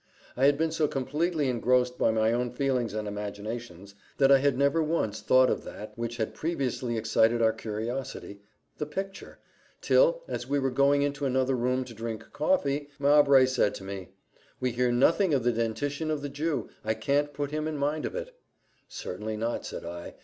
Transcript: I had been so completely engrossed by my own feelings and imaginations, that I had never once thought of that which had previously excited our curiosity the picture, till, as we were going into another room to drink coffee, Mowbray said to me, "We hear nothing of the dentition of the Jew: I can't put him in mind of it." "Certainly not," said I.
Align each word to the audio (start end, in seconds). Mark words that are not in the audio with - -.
I 0.35 0.45
had 0.47 0.57
been 0.57 0.71
so 0.71 0.87
completely 0.87 1.47
engrossed 1.47 1.99
by 1.99 2.09
my 2.09 2.33
own 2.33 2.49
feelings 2.49 2.95
and 2.95 3.07
imaginations, 3.07 3.93
that 4.17 4.31
I 4.31 4.39
had 4.39 4.57
never 4.57 4.81
once 4.81 5.21
thought 5.21 5.51
of 5.51 5.63
that 5.65 5.95
which 5.95 6.17
had 6.17 6.33
previously 6.33 6.97
excited 6.97 7.39
our 7.39 7.53
curiosity 7.53 8.41
the 8.79 8.87
picture, 8.87 9.37
till, 9.79 10.23
as 10.27 10.47
we 10.49 10.57
were 10.57 10.71
going 10.71 11.03
into 11.03 11.25
another 11.27 11.53
room 11.55 11.83
to 11.85 11.93
drink 11.93 12.31
coffee, 12.33 12.89
Mowbray 12.97 13.45
said 13.45 13.75
to 13.75 13.83
me, 13.83 14.09
"We 14.59 14.71
hear 14.71 14.91
nothing 14.91 15.35
of 15.35 15.43
the 15.43 15.51
dentition 15.53 16.09
of 16.09 16.23
the 16.23 16.29
Jew: 16.29 16.69
I 16.83 16.95
can't 16.95 17.31
put 17.31 17.51
him 17.51 17.67
in 17.67 17.77
mind 17.77 18.07
of 18.07 18.15
it." 18.15 18.35
"Certainly 18.87 19.37
not," 19.37 19.67
said 19.67 19.85
I. 19.85 20.15